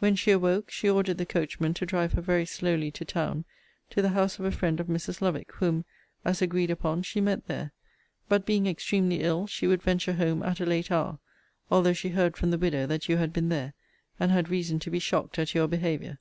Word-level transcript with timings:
When 0.00 0.16
she 0.16 0.32
awoke, 0.32 0.68
she 0.72 0.88
ordered 0.90 1.16
the 1.18 1.24
coachman 1.24 1.74
to 1.74 1.86
drive 1.86 2.14
her 2.14 2.20
very 2.20 2.44
slowly 2.44 2.90
to 2.90 3.04
town, 3.04 3.44
to 3.90 4.02
the 4.02 4.08
house 4.08 4.36
of 4.40 4.44
a 4.44 4.50
friend 4.50 4.80
of 4.80 4.88
Mrs. 4.88 5.20
Lovick; 5.20 5.52
whom, 5.54 5.84
as 6.24 6.42
agreed 6.42 6.70
upon, 6.72 7.04
she 7.04 7.20
met 7.20 7.46
there: 7.46 7.70
but, 8.28 8.44
being 8.44 8.66
extremely 8.66 9.20
ill, 9.22 9.46
she 9.46 9.68
would 9.68 9.80
venture 9.80 10.14
home 10.14 10.42
at 10.42 10.58
a 10.58 10.66
late 10.66 10.90
hour, 10.90 11.20
although 11.70 11.92
she 11.92 12.08
heard 12.08 12.36
from 12.36 12.50
the 12.50 12.58
widow 12.58 12.84
that 12.84 13.08
you 13.08 13.18
had 13.18 13.32
been 13.32 13.48
there; 13.48 13.74
and 14.18 14.32
had 14.32 14.48
reason 14.48 14.80
to 14.80 14.90
be 14.90 14.98
shocked 14.98 15.38
at 15.38 15.54
your 15.54 15.68
behaviour. 15.68 16.18